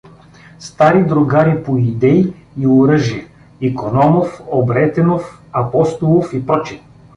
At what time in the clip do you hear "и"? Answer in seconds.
2.57-2.67, 6.33-6.45